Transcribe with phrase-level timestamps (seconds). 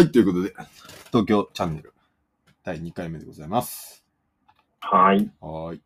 [0.00, 0.54] はい、ということで、
[1.08, 1.92] 東京チャンネル
[2.64, 4.02] 第2回目でございます。
[4.80, 5.30] はい。
[5.42, 5.82] はーい。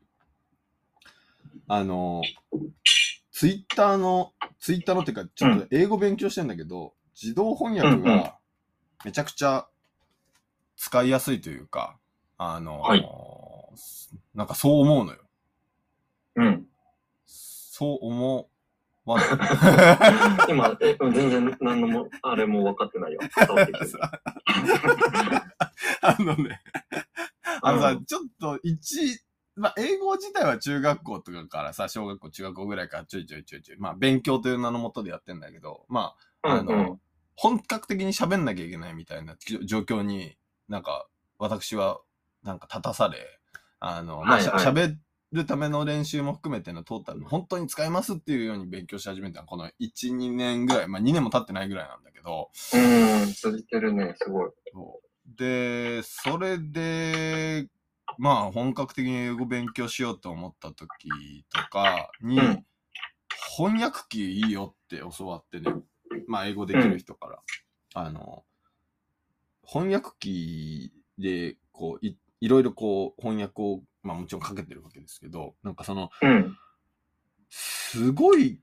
[1.67, 2.23] あの、
[3.33, 8.39] ツイッターの、ツイッターのっていうか、ちょっと英語勉強してんだけど、自動翻訳うんうんが
[9.05, 9.67] めちゃくちゃ
[10.77, 11.99] 使いやすいというか、
[12.39, 13.05] あの、はい
[14.33, 15.19] なんかそう思うのよ。
[16.37, 16.67] うん。
[17.27, 18.49] そう思
[19.05, 19.29] わない。
[20.49, 23.21] 今、え全然何のも、あれも分かってないよ。
[26.01, 26.61] あのね、
[27.63, 29.21] あのさ、うんちょっと一、
[29.57, 37.01] まあ、英語自体は中学校とかからさ、小学校、中学校ぐらいからちょいちょいちょいちょい、まあ、勉強という名のもとでやってんだけど、まあ、あの、うんうん
[37.37, 40.37] 本格的に喋んなきゃいけないみたいな状況に、
[40.69, 42.01] なんか、私は、
[42.43, 43.41] なんか立たされ、
[43.81, 44.97] あの、まあ、しゃはいはい喋
[45.33, 49.43] るための練習も含めてのトータルの本当に使えますっていうように勉強し始めたの。
[49.43, 54.51] はこの1、2年ぐらい、まあ2年も経ってないぐらいなんだけど、うん、続いてるね、すごい。
[55.37, 57.69] で、それで、
[58.19, 62.67] まあ本格的に英語勉強しようと思った時とかに、うん。
[63.57, 65.73] 翻訳機いいよって教わってね、
[66.27, 67.39] まあ英語できる人から、
[67.95, 68.45] あの、
[69.65, 76.57] 翻訳機でこうい、いろいろこう翻訳を、まあもちろんかけてるわけですけど、なんかその、うん。
[77.49, 78.61] すごい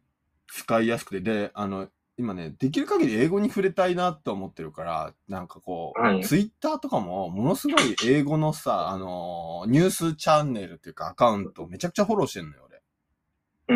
[0.48, 12.82] 使いやすくて、で、あの、今ね、できる限り英語に触れたいなって思ってるから、なんかこう、はいツイッターとかも、ものすごい英語のさ、あのーニュースチャンネルっていうかアカウントめちゃくちゃフォローしてんのよ、俺。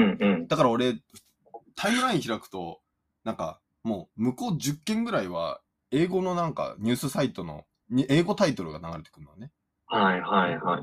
[0.01, 0.47] うんうん。
[0.47, 0.95] だから俺、
[1.75, 2.81] タイムライン開くと、
[3.23, 9.51] なんか、もう、向こう10件ぐらいは、英語のなんか、ニュースサイトの、に英語タイトルが流れてくるのね。
[9.87, 10.81] はいはいはい。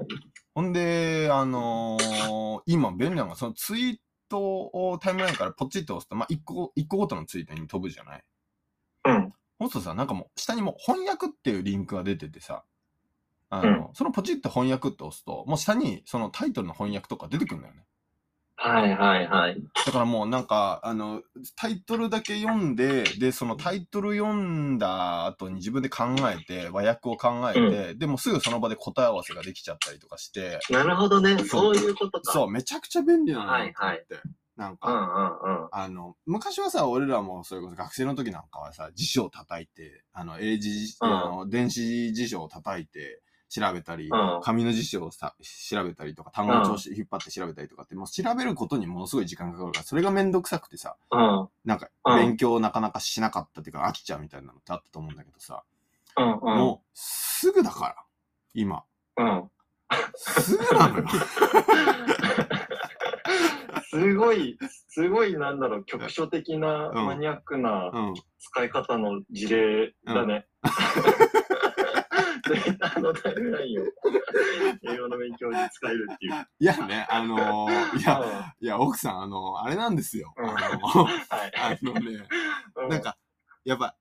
[0.54, 3.96] ほんで、あのー今便利なのが、そのツイー
[4.28, 8.24] トをタイムラインからポチッと押すと、まあ、一個、一個ごとのツイートに飛ぶじゃない？
[9.06, 9.32] うん。
[9.60, 12.64] そうするとさ、なんかもう、下にもう翻訳っていうリンクが出ててさ、
[13.50, 17.84] あの、そのポチッと翻訳って押すと、もう下にそのタイトルの翻訳とか出てくるんだよね。
[18.62, 19.60] はいはいはい。
[19.86, 21.22] だからもうなんか、あの、
[21.56, 31.38] タイトルだけ読んで、で、そのタイトル読んだ後に自分で考えて、和訳を考えて、でもすぐその場で答え合わせができちゃったりとかして、なるほどね。
[31.44, 32.32] そういうことか。
[32.32, 34.16] そう、めちゃくちゃ便利なのよ、はいはいって。
[34.56, 35.68] なんうんか、うんうん。
[35.72, 45.34] あの、昔はさ、俺らもそれこそ学生の時なんかはさ、辞書を叩いて、あの、英字、うんあの電子辞書を叩いて調べたり、うん紙の辞書をさ
[45.70, 55.62] 調べたりとか、単語帳引っ張って調べたりとかって、もう調べることにものすごい時間がかかるから、それがめんどくさくてさ、うんなんかうん勉強なかなかしなかったっていうか、飽きちゃうみたいなのってあったと思うんだけどさ、
[56.16, 56.58] うんうん。
[56.58, 57.96] もう、すぐだから、
[58.54, 58.84] 今。
[59.18, 59.50] うん。
[60.16, 61.04] すぐなのよ。
[63.90, 64.58] すごい、
[64.88, 68.14] すごいなんだろう、局所的なうんマニアックなうん。
[68.38, 70.46] 使い方の事例だね。
[72.60, 73.84] ツイッターのタイムラインを
[74.82, 76.46] 英語の勉強に使えるっていう。
[76.58, 78.28] いやね、あのーいや、うん
[78.60, 80.32] いや、奥さん、あのあれなんですよ。
[80.36, 80.48] うん。
[80.48, 81.52] あのはい。
[81.56, 82.26] あのね、
[82.76, 83.16] うなん、か、
[83.64, 83.96] やっぱ、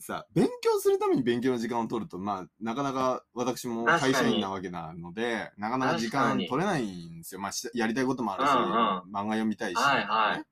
[0.00, 7.40] さ、勉強するために勉強の時間を取ると、まあ、なかなか私も会社員なわけなので、なかなか時間取れないんですよ。
[7.40, 8.68] まあ、しやりたいこともあるし、うんうん。
[9.12, 10.38] 漫画読みたいし、はいはい。
[10.38, 10.44] ね。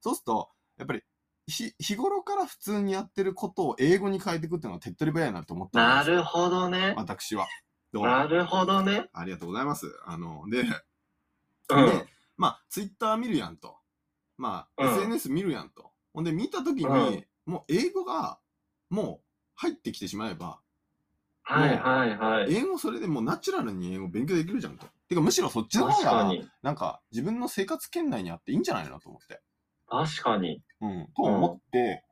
[0.00, 1.02] そうすると、やっぱり、
[1.46, 6.94] ひ日頃から普通にやってることを英語に変えていくっていうのは手っ取り早いなと思ったんでするほどね。
[6.96, 7.46] 私は。
[7.92, 9.08] どうもなるほどね。
[9.12, 9.86] ありがとうございます。
[10.04, 11.86] あの、で、うん。
[11.86, 13.76] で、まあ、ツイッター見るやんと。
[14.36, 15.92] まあ、うん SNS 見るやんと。
[16.12, 18.40] ほんで、見たときに、うんもう英語が、
[18.90, 19.24] もう
[19.54, 20.58] 入ってきてしまえば、
[21.44, 22.52] はいはいはい。
[22.52, 24.86] 英語それでもうナチュラルに英語勉強できるじゃんと。
[25.08, 26.48] てか、むしろそっちの方が、確かに。
[26.62, 29.40] なんか、自分の生活圏内にあっていいんじゃないのと思って。
[29.88, 30.62] 確かに。
[30.80, 31.08] うん。
[31.16, 32.04] と思って、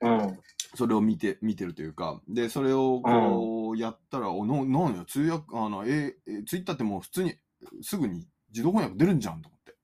[0.00, 0.38] うん。
[0.74, 7.34] それを見て、見てるというか、で、それをこう、やったら、おの、なんや、通訳、あの、え、えツイッターってもう普通に、
[7.82, 9.76] すぐに自動翻訳出るんじゃんと思って。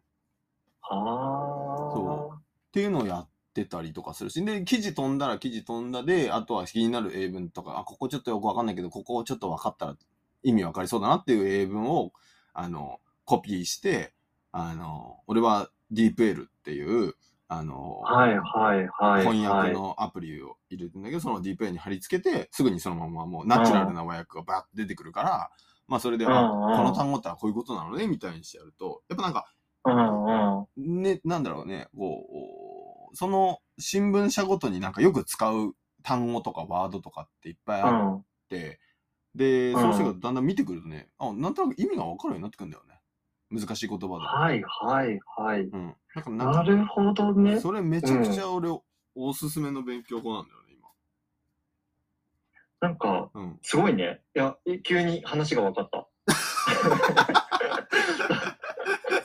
[0.81, 2.37] はあ。
[2.37, 9.97] っていうのをやってたりとかするし、で、記事飛んだら記事飛んだで、あとは気になる英文とか、あ、ここちょっとよくわかんないけど、ここちょっとわかったら
[10.43, 12.13] 意味わかりそうだなっていう英文を、
[12.53, 14.13] あの、コピーして、
[14.53, 17.15] あの、俺は DeepL っていう、
[17.49, 19.27] あの、はいはいはい。
[19.27, 19.73] 翻訳はい。
[19.73, 25.51] のアプリを入れてんだけど、その DeepL に貼り付けて、すぐにそのままもうナチュラルな和訳がバーって出てくるから、
[25.87, 29.47] まあそれで、あ、うんうんこの単語ってこういうことなのね、みたいにしてやると、やっぱなんか、
[29.85, 31.03] うんうん。
[31.03, 38.17] ね、なんだろうね、こう、その新聞社ごとになんかよく使う単語とかワードとかっていっぱいあうん。
[38.17, 38.81] って、
[39.35, 42.94] で、うんそうしてだんだん見てくるとね、あ、なんとなく意味がわかるようになってくるんだよね。
[43.51, 44.19] 難しい言葉でも。
[44.21, 45.61] はいはいはい。
[45.63, 45.97] うん。
[46.15, 47.61] なんか、なるほどね。
[47.61, 48.69] それめちゃくちゃ俺、
[49.15, 50.89] おすすめの勉強法なんだよね、今。
[52.81, 53.59] なんか、うん。
[53.63, 54.23] すごいね。
[54.35, 56.09] いや、え急に話が分かった。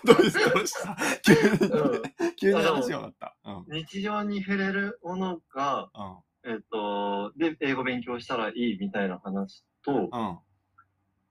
[0.05, 0.39] どうです
[0.85, 0.95] か？
[1.23, 1.39] 急に、
[1.71, 2.01] うん
[2.37, 3.35] 急に話が分かった。
[3.45, 3.65] うん。
[3.85, 5.89] 日常に触れるものが、
[6.45, 6.51] うん。
[6.51, 10.39] えっと、で、英語勉強したらいいみたいな話と、うん。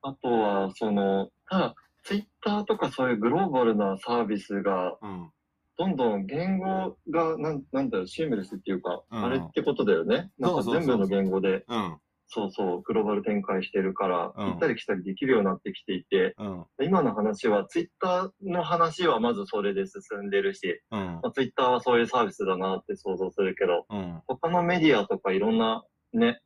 [0.02, 1.74] あとは、その、ただ、
[2.08, 5.30] ツイッターとかそういうグローバルなサービスが、うん。
[5.76, 10.30] どんどん言語が、なんなんだろう、シームレスっていうか、うんあれってことだよね。
[10.38, 11.98] なんか全部の言語で、うん。
[12.28, 16.64] そうそう、グローバル展開してるから、うん行ったり来たりできるようになってきていて、うん。
[16.82, 20.98] 今の話は、ツイッターの話はまずそれで進んでるし、うん。
[21.00, 24.22] まあ、ツイッターはそういうサービスだなって想像するけど、うん。
[24.26, 25.84] 他のメディアとかいろんな
[26.14, 26.40] ね、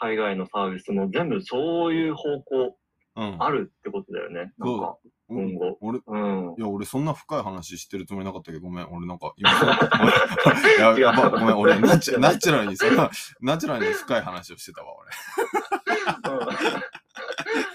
[0.00, 2.76] 海外のサービスも全部そういう方向
[3.16, 3.42] うん。
[3.42, 4.52] あるってことだよね。
[4.58, 4.96] なんか、
[5.28, 5.78] 今後。
[5.80, 6.54] 俺、いうん。
[6.58, 9.50] や、俺そんな深い話してるつもりなかったけど、ごめん、俺なんか、今、
[10.78, 13.10] いや、やば、ごめん、俺 ナチュ、ナチュラルに、そんな、
[13.40, 15.10] ナチュラルに深い話をしてたわ、俺。
[16.36, 16.46] うん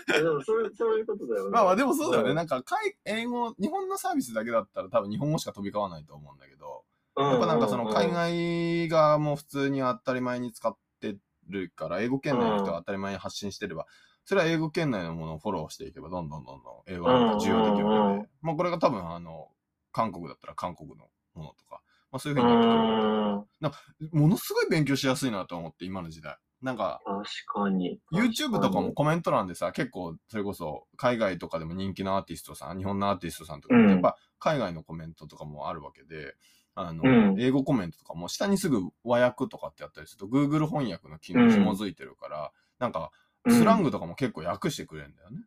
[0.08, 1.52] でもそうそういうことだよね。
[1.52, 2.34] まあまあ、でもそうだよね。
[2.34, 6.84] んなんか、海英語、日本のサービスだけだったら多分日本語しか飛び交わないと思うんだけど、
[7.16, 11.18] うんやっぱなんかその海うん外がもう普通に当たり前に使って
[11.50, 13.86] るから、英語圏内の人が当たり前に発信してれば、
[14.28, 19.48] それは英語圏内のものをフォローしていけば、どんどんどんどん英語が需要できるので、まあこれが多分あの、
[19.94, 21.82] 韓国だったら韓国のものとか、
[22.12, 22.82] まあそういうふうになってくる。
[22.82, 26.38] うんものすごい勉強しやすいなと思って、今の時代。
[26.62, 27.24] なんか、確
[27.64, 28.00] かに。
[28.12, 36.36] YouTube とかもコメント欄でさ、結構、それこそ、海外とかでも人気のアーティストさん、日本のアーティストさんとか、うんやっぱ海外のコメントとかもあるわけで、
[36.76, 43.12] あの、うん英語コメントとかも下にすぐ和訳とかってやったりすると、Google 翻訳の機能紐づいてるから、なんか、
[43.50, 45.44] スラングとかも結構訳してくれるんだよね。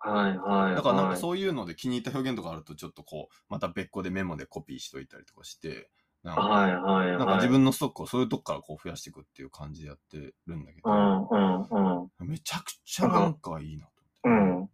[0.00, 0.74] はいはい。
[0.74, 1.16] だからなんかう。
[1.16, 5.90] そういうので気に入った表現とかあると、ちょっとこう、また別個でメモでコピーしといたりとかして、
[6.22, 7.18] なんか、はいはいはい。
[7.18, 12.28] なんか自分のストックをそういうとこからこう増やしていくっていう感じでやってるんだけど、うんうんうん。
[12.28, 13.92] めちゃくちゃなんかいいなと
[14.24, 14.70] うん。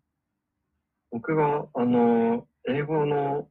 [1.10, 3.48] 僕が、あの、英語の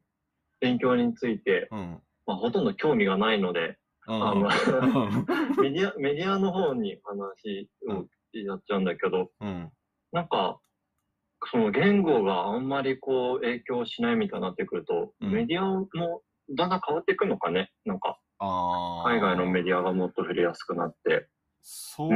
[0.59, 2.03] 勉強について、思って。
[2.27, 3.77] まあ、ほとんど興味がないので、
[4.07, 4.23] うん。
[4.23, 5.25] あの、うん。
[5.61, 8.05] メディア、メディアの方に話を
[8.43, 9.71] やっちゃうんだけど、うん。
[10.11, 10.59] なんか、
[11.51, 15.87] その言語があんまりこう影響しないみたいになってくると、うんメディアも
[16.55, 17.71] だんだん変わっていくのかね？
[17.85, 18.19] なんか。
[18.39, 21.27] 海外のメディアがもっと触れやすくなって。
[21.61, 22.15] そうだ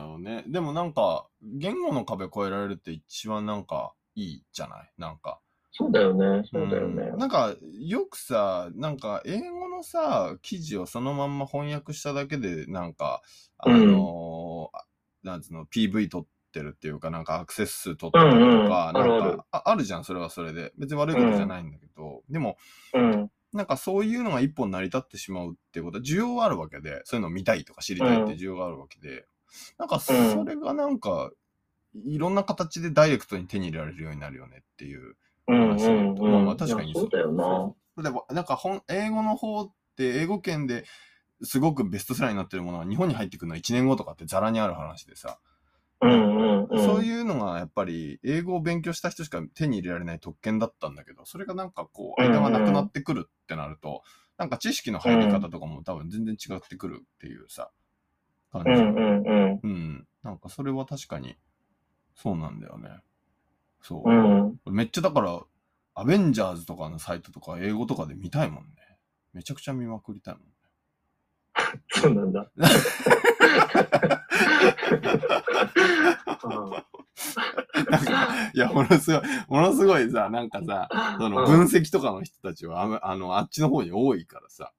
[0.00, 0.44] よね。
[0.46, 4.92] でもなんか、言語の壁越えられるって一番なんかいいじゃない？
[4.98, 5.40] なんか。
[5.72, 7.12] そうだよね、そうだよね。
[7.12, 13.22] んなんか、よくさ、なんか、英語のさ、記事をそのまんま翻訳しただけで、なんか、
[13.58, 14.84] あのーあ
[15.22, 19.20] なんつうの、PV 撮ってるっていうか、なんかアクセス数撮ってたりとか、うんうん。
[19.20, 20.72] なんかあるじゃん、それはそれで。
[20.78, 22.56] 別に悪いことじゃないんだけど、でも、
[22.94, 23.30] うん。
[23.52, 29.26] なんかそういうのが一本成り立ってしまうっていうことは、需要はあるわけで、そういうのを見たいとか知りたいって需要があるわけで、
[29.78, 30.12] なんかそ
[30.44, 31.30] れがなんか、
[32.04, 35.16] いろんな形でダイレクトに手に入れられるようになるよねっていう
[35.48, 36.32] うん話うんうん。
[36.32, 37.08] まあまあ確かにそう。
[37.10, 37.74] だよな。
[38.02, 40.84] でもなんか本、英語の方って、英語圏で
[41.42, 45.38] すごくベストセラーになってるものが日本に入ってくるのは1年後とかってザラにある話でさ、
[46.02, 46.84] うんうんうん。
[46.84, 54.02] そういうのがやっぱり英語を勉強した人しか手に入れられない特権だったんだけど、それがなんかこう、うんうん間がなくなってくるってなると、
[54.38, 57.70] なんか知識の入り方とかも多分全然違ってくるっていうさ、
[58.52, 58.70] 感じ。
[58.70, 59.60] うんうんうん。
[59.62, 60.06] うん。
[60.22, 61.36] なんかそれは確かに、
[62.14, 62.88] そうなんだよね。
[63.82, 64.10] そう。
[64.10, 64.74] うん。
[64.74, 65.40] めっちゃだから、
[65.94, 68.70] アベンジャーズとかのサイトとか英語とかで見たいもんね。
[69.32, 70.52] めちゃくちゃ見まくりたいもんね。
[72.00, 72.46] そうなんだ。
[77.90, 80.88] なんか、いや、ものすごい、ものすごいさ、なんかさ、
[81.18, 84.72] そのうん分析とかの人たちはあの、あの、あっちの方に多いからさ、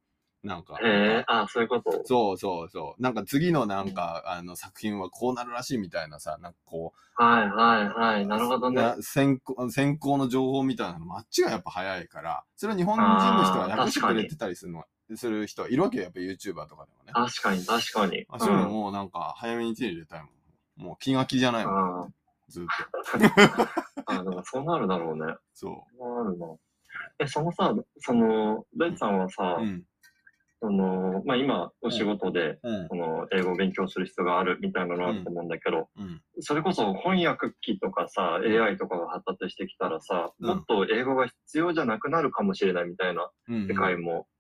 [0.44, 0.88] なんか、へ
[1.20, 2.02] え、あ、そういうこと。
[2.06, 3.02] そうそうそう。
[3.02, 8.24] なんか次のなんか、あの作品はこうなるらしいみたいなさ、なんかこはいはいはい。
[8.24, 8.82] う、なるほどね。
[8.82, 14.86] な先行先行の情報みたいなのもあっちがやっぱ早いから、それは日本人の人が訳してくれてたりするのは、
[15.18, 17.12] する人はいるわけよ、やっぱ YouTuber とかでもね。
[17.14, 18.26] 確かに確かに。
[18.30, 20.32] あそういうのもなんか早めに手に入れたいもん。
[20.88, 22.08] もう気が気じゃないもん、あ
[22.48, 22.72] ずっと。
[24.06, 25.36] あ、でもそうなるだろうね。
[25.54, 26.48] そそうなるな。
[27.20, 29.64] え、そのさ、その、大地さんはさ、う。
[29.64, 29.84] うん。
[30.64, 32.88] その、まあ今、お仕事で、うん。
[32.88, 36.22] その、英語を勉強する必要があるみたいなのあると思うんだけど、うん。
[36.40, 43.68] それこそ翻訳機とかさ、AI とかが発達してきたらさ、うんもっと英語が必要じゃなくなるかもしれないみたいなうん。
[43.68, 44.31] 世界も、じ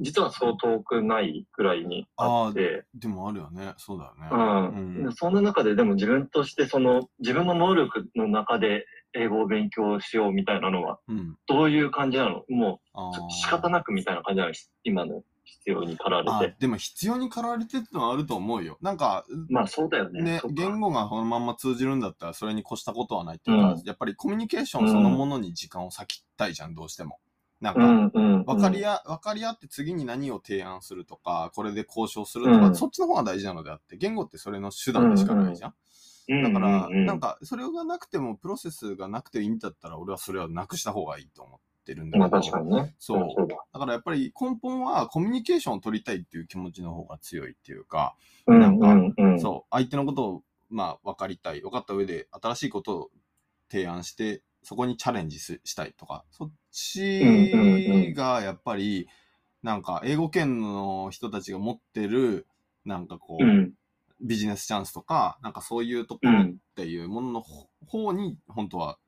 [0.00, 3.74] 実はそう遠くないくらいにあって、でもあるよね。
[3.76, 4.28] そうだよね。
[4.30, 11.36] うんうんでそんな中ででも自分としてその自分の能力の中で英語を勉強しようみたいなのはうん。
[11.46, 12.44] どういう感じなの？
[12.48, 14.52] もあうー仕方なくみたいな感じなの？
[14.84, 16.56] 今の必要に駆らあれて。
[16.60, 18.78] でも必要に駆られてってのはあると思うよ。
[18.82, 20.22] なんか、まあそうだよね。
[20.22, 27.18] ね言語がそのまんま通じるんだったらそれに越したことはないっていうか、うんやっぱりコミュニケーションそのものに時間を割きたいじゃん、どうしても。
[27.60, 28.18] なんか。
[28.44, 35.74] 分かり合、分かり合って次に何を提案するとか、これで交渉するとか、うんそっちの方が大事なのであって、言語ってそれの手段でしかないじゃん。
[36.42, 42.94] だから、なんか、それがなくても、プロセスがなくていいんだったら、俺はそれはなくした方がいいと思ってるんだまあけど、確かにね。
[42.98, 43.56] そうだ。
[43.72, 48.14] だからやっぱり根本はコミュニケーションを取りたいっていう気持ちの方が強いっていうか、
[48.46, 48.94] うんなんか。
[49.38, 51.62] そう、相手のことを、まあ、分かりたい。
[51.62, 53.10] 分かった上で、新しいことを
[53.70, 59.08] 提案して、そこにチャレンジすしたいとか、そっちがやっぱり、
[59.62, 62.46] なんか、英語圏の人たちが持ってる、
[62.84, 63.72] なんかこう、うん。
[64.20, 66.56] ビジネスチャンスとか、なんかそういうところっうん。
[66.74, 68.98] ていうもののほ方に、本当は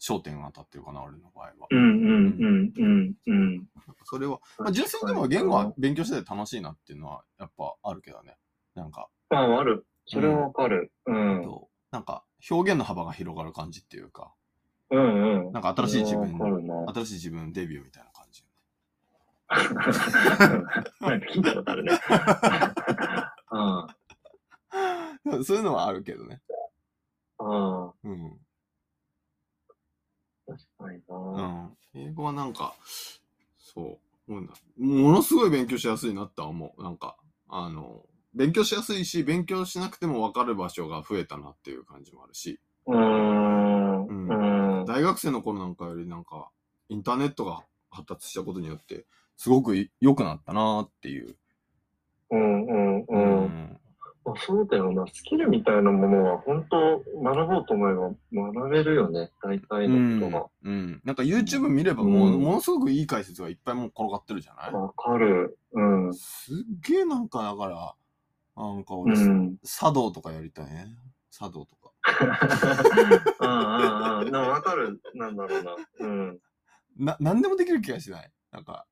[0.00, 1.52] 焦点が当たってるかな、俺の場合は。
[1.70, 3.68] うんうんうんうんうん。
[4.04, 8.36] それは、まあ、純粋にでも言語は勉強してて楽しいなっていうのは、やっぱあるけどね。
[8.74, 9.86] なんか、まあある。
[10.06, 10.92] それはわかる。
[11.06, 11.42] うん。
[11.42, 14.32] となんか表現の幅が広がる感じっていうか、
[14.90, 15.52] うんうん。
[15.52, 16.38] なんか新しい自分。
[16.94, 18.44] 新しい自分デビューみたいな感じ。
[21.00, 22.00] なんか聞いたことあるね。
[25.22, 25.44] うん。
[25.44, 26.40] そういうのはあるけどね。
[27.38, 28.38] ああ、うん。
[30.46, 31.42] 確かにうな。
[31.46, 31.76] ん。
[31.94, 32.74] 英語はなんか、
[33.58, 34.32] そう。
[34.32, 36.82] ものすごい勉強しやすいなって思う。
[36.82, 37.16] なんか、
[37.48, 44.06] あの、勉強しやすいし、勉強しなくても分かる場所が増えたなっていう感じもあるし、うーん。
[44.06, 44.59] うん。
[44.92, 46.50] 大学生の頃なんかよりなんか、
[46.88, 49.06] インターネットが発達したことによって、
[49.36, 51.36] すごくい良くなったなっていう。
[52.30, 53.80] うんうんうん。
[54.24, 55.06] まあそうだよな。
[55.12, 58.10] スキルみたいなものは本当学ぼうと思えば
[58.52, 59.30] 学べるよね。
[59.42, 60.72] 大体のこうん。
[60.72, 61.00] うん。
[61.04, 64.70] なんか YouTube 見ればもう、うんものすごくいい解説がいっぱいもう転がってるじゃない？
[64.70, 64.82] とが。
[64.82, 65.58] わかる。
[65.72, 66.14] うん。
[66.14, 66.56] すっ
[66.88, 67.94] げえなんかだから、
[68.56, 69.56] なんかう俺、ん。
[69.64, 70.86] 茶道とかやりたいね。
[71.30, 71.79] 茶道とか。
[73.40, 74.32] うんうんうん。
[74.32, 75.00] でもわかる。
[75.14, 75.76] なんだろうな。
[76.00, 76.38] うん。
[76.98, 78.30] な、なんでもできる気がしない？
[78.52, 78.86] なんか、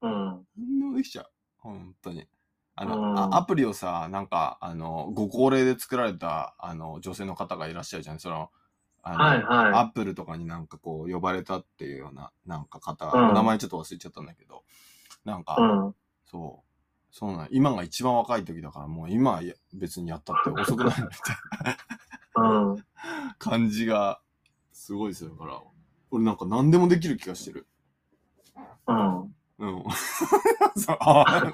[0.00, 0.12] うん。
[0.12, 1.30] なんでもできちゃう。
[1.58, 2.26] 本当に。
[2.74, 8.18] あの、うんあアプリをさ、なんか、あの、ご高齢で作られた、あの、女性の方がいらっしゃるじゃん。
[8.18, 8.50] その、
[9.02, 14.64] あの、はいはいアップルとかになんかこう、呼ばれたっていうような、なんか方、うんお名前ちょっと忘れちゃったんだけど、
[15.24, 15.94] なんか、うん。
[16.24, 16.68] そう。
[17.14, 19.42] そうなん今が一番若い時だから、もう今
[19.74, 21.08] 別にやったって遅くないみたい
[21.62, 21.76] な
[22.36, 22.84] うん。
[23.38, 24.20] 感じが
[24.72, 25.60] すごいするから、
[26.10, 27.66] 俺なんか何でもできる気がしてる。
[28.86, 29.20] うん。
[29.22, 29.84] うん。
[30.76, 31.50] そうあ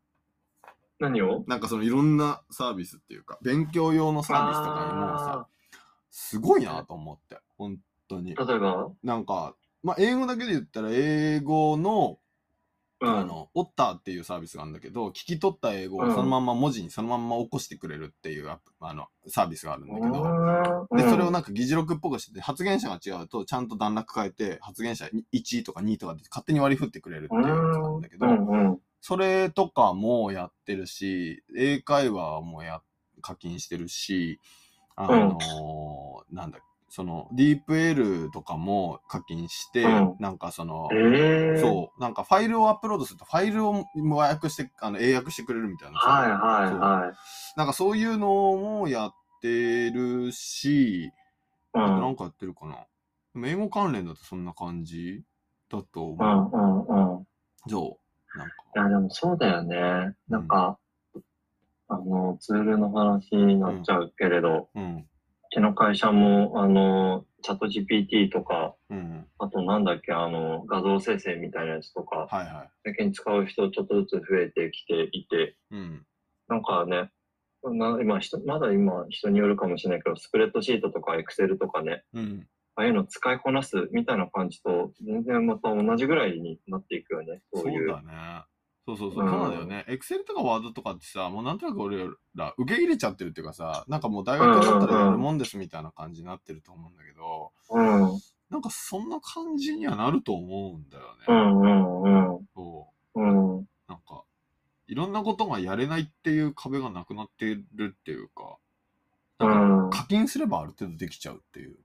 [1.00, 1.44] 何を？
[1.46, 5.46] なんかそのいろんなサービスっていうか、勉強用のサービスとかにもさ、
[6.10, 7.78] すごいなと思って、本
[8.08, 8.34] 当に。
[8.34, 8.90] 例えば？
[9.02, 12.18] なんか、まあ、英語だけで言ったら、英語の、
[13.00, 13.16] うん。
[13.16, 20.12] あの、オッターっていうサービスがあるんだけど、聞き取った英語うんをそのまんま文字にそのまんま起こしてくれるっていうアプあのサービスがあるんだけど、
[20.90, 28.78] どで、それをなんか議事録っぽくしてて、発言者が違うと、ちゃんと段落変えて、発言者1とか2とかで勝手に割り振ってくれるっていうやつなんだけど、うんうん。
[29.00, 32.82] それとかもやってるし、英会話もや、
[33.20, 34.38] 課金してるし、
[34.96, 41.58] あのーなんだ、その、ディープ L とかも課金して、うんなんかその、ええー。
[41.60, 46.08] そう、なんかファイルをアップロードすると、ファイルを和訳して、あの、英訳してくれるみたいなさ。
[46.10, 46.36] はいは
[46.70, 47.16] いはい。
[47.56, 49.12] なんかそういうのもやっ
[49.42, 51.10] てるし、
[51.74, 51.78] う。
[51.78, 52.86] あとなんんかやってるかな。
[53.46, 55.22] 英語関連だとそんな感じ
[55.70, 57.20] だとう思んうんうん。
[57.20, 57.26] う。
[57.70, 58.07] そう。
[58.44, 60.14] いや、でもそうだよね。
[60.28, 60.78] なんか、
[61.88, 64.96] あの、ツールの話になっちゃうけれど、うん。
[64.98, 65.06] う
[65.50, 69.26] ちの会社も、あの、チャット GPT とか、うん。
[69.38, 72.70] あとなんだっけ、あの、画像生成みたいなやつとか、はいはい。
[72.84, 76.06] 最近使う人ちょっとずつ増えてきていて、うん。
[76.48, 77.10] なんかね、
[77.64, 82.48] な今人、まだ今人によるかもしれないけど、スプレッドシートとかエクセルとかね、うん。
[82.78, 87.42] ああいうの使いこなすみたいな感じと、全然また同じぐらいになっていくよね。
[87.52, 87.88] そそうういう。
[87.88, 88.44] だね。
[88.86, 89.84] そうそうそう、うんそうなんだよね。
[89.88, 92.06] エクセルとかワードとかってさ、もうなんとなく俺
[92.36, 98.20] ら受け入れちゃってるっていうかさ、なんかもう大学だったらやるもんですみたいな感じになってると思うんだけど、うん。
[98.48, 101.24] なんかそんな感じにはなると思うんだよね。
[101.26, 102.46] うんうんうん。
[102.54, 103.20] そう。
[103.20, 103.26] う
[103.60, 103.66] ん。
[103.88, 104.22] なんか、
[104.86, 108.56] いろんなことがやれないっていう壁がなくなってるっていうか、
[109.40, 110.02] うなんかん。
[110.02, 111.76] 課金すればある程度できちゃうっていう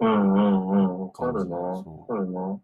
[0.00, 1.00] うんうんうん。
[1.00, 1.56] わかるな。
[2.14, 2.60] るな。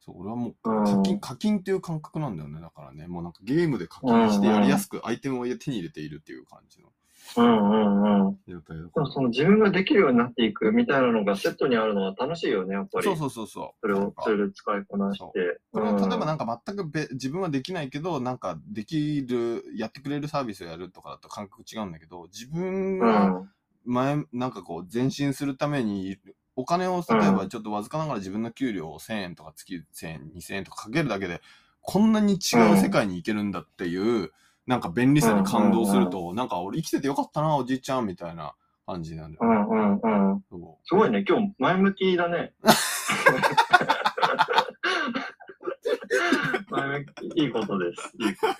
[0.00, 2.60] そう、俺はもううん課金、課金っていう感覚なんだよね。
[2.60, 6.88] だからね、もうなんかゲームで課金してやりやすくアイテムを手に入れているっていう感じの
[7.36, 8.38] うんうんうん。
[8.46, 8.76] 状態
[9.12, 13.04] その自分ができるようになっていくみたいなのがセットにあるのは楽しいよね、やっぱり。
[13.04, 13.80] そうそうそうそう。
[13.80, 15.60] それをツール使いこなして。
[15.72, 23.50] これは例えばなんか、か全くべ自分はできないけど、なんかできる、やってくれるサービスをやるとかだと感覚違うんだけど、自分うがん。
[23.84, 26.18] 前、なんかこう前進するために、
[26.56, 31.40] お金を例えばちょっとわずかながら自分の給料を1000円とか月1000円、2000円とかかけるだけで、
[31.80, 32.36] こんなに違
[32.72, 34.32] う世界に行けるんだっていう、
[34.66, 38.54] なんか便利さに感動すると、なんか俺生きててよかったな、おじいちゃんみたいな
[38.86, 39.66] 感じなんだよね。
[39.68, 40.42] うんうんうん。
[40.84, 42.52] すごいね、今日前向きだね。
[47.36, 48.12] いいことです。
[48.18, 48.54] いいこと。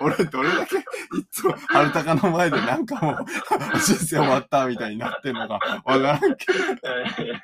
[0.00, 0.82] 俺、どれだけ、い
[1.30, 3.16] つも、春高の前でなんかもう、
[3.78, 5.54] 人生終わったみたいになってんのか、
[5.84, 7.40] わからんけいやいやいや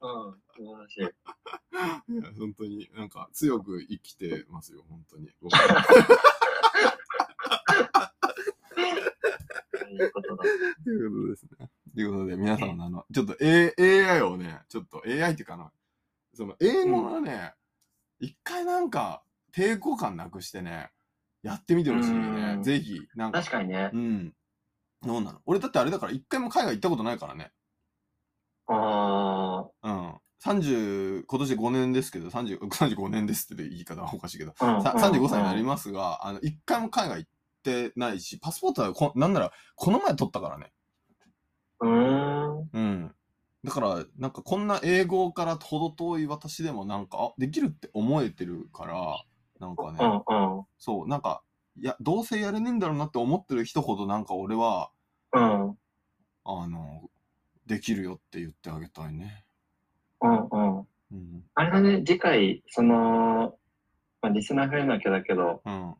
[0.00, 1.00] うん、素晴らしい。
[1.00, 1.08] ど、
[2.14, 5.30] いや、本当に、なんか、強く生きてますよ、本当に。
[5.40, 5.54] 僕
[9.90, 10.44] いいことだ。
[10.84, 11.70] ということですね。
[11.94, 15.72] ということで、皆さんのあの、ちょっと、A、AI をね、ちょっと AI っていうかな、
[16.34, 17.54] その、英語はね、
[18.20, 19.22] 一回なんか、
[19.52, 20.90] 抵抗感なくしてね、
[21.42, 22.18] やってみてほしいね。
[22.56, 23.98] うんぜひ、なんか確、かにねう。
[23.98, 24.34] ん。
[25.02, 25.40] どうなの？
[25.46, 27.50] 俺だってあれだから、一回も海外行ったことないからね。
[28.66, 30.14] あうん。
[30.44, 34.76] 30、今年5年ですけど、30 35 年ですって言い方はおかしいけど、あ。
[34.76, 37.30] うんさ35歳になりまますが、あの、一回も海外行っ
[37.62, 40.72] てないし、パスポートはこ、なんなら、この前取ったからね。
[41.80, 41.84] す。
[41.84, 42.70] うーん。
[42.72, 43.14] うん。
[43.62, 49.24] だから、なんかこんな英語からほど遠い私でもなんか、あ、できるって思えてるから、
[49.58, 50.64] なんかね、うんうん。
[50.78, 51.42] そう、なんか、
[51.76, 54.90] いや、どうせやれねえんだろうなって思ってる人ほどなんか俺は、
[55.32, 55.78] うん。
[56.44, 57.02] あの、
[57.66, 59.44] できるよって言ってあげたいね。
[60.22, 60.78] うんうん。
[60.78, 61.44] うん。
[61.54, 63.54] あれだね、次回、その、
[64.22, 65.94] まあ、リスナー増えなきゃだけど、うん。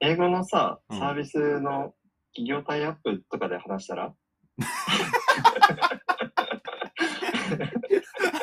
[0.00, 1.94] 英語のさ、うんサービスの
[2.34, 4.14] 企業タイアップとかで話したら、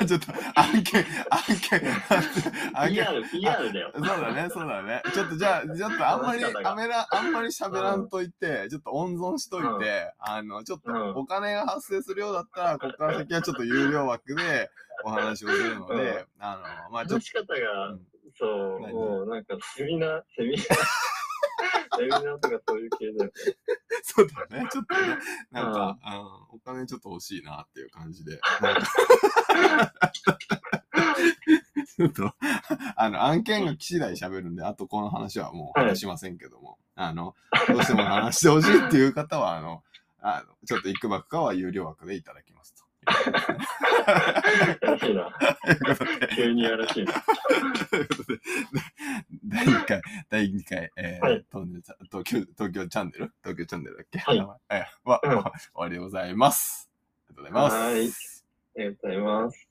[0.07, 1.81] ちょっと、案件、案件、
[2.73, 3.03] 案件。
[3.03, 3.91] PR、PR だよ。
[3.93, 5.01] そうだね、そうだね。
[5.13, 14.69] ちょっとじゃあ、ちょっとあんまり、あめら、あんまり喋らんといて、ちょっと温存しといて、あの、ちょっとうんお金が発生するようだったら、ここから先はちょっと有料枠で
[15.03, 18.01] お話をするので、あの、まあちょっ話し方が、うん
[18.39, 18.93] そう、何？
[18.93, 20.67] もうなんかセミナー、セミナー、
[21.97, 23.29] セミナーとかそういう系だよね。
[23.29, 23.43] と、
[24.03, 25.17] そうだね、ちょっとね、
[25.51, 28.39] なんか、あのお金ちょっと欲しいなっていう感じで、
[31.97, 32.33] ちょっと、
[32.95, 37.35] あの、案件が来次第喋るんで、あとこの話はもう話しませんけども、あの、
[37.67, 39.83] どうしても話してほしいっていう方は、あの、
[40.19, 42.56] あの、ちょっといくばくかは有料枠でいただきます
[44.81, 45.37] らしいな。
[46.35, 47.13] 急にやらしいな。
[47.13, 48.39] ということで、
[49.45, 51.67] 第2回、第2回、えーはい東
[52.23, 53.31] 京東京、チャンネル？
[53.43, 54.19] 東京チャンネルだっけ？
[54.19, 55.21] はい名前えー終
[55.75, 56.89] わりでございます。
[57.29, 57.75] ありがとうございます。
[57.75, 59.66] はいありがとうございます。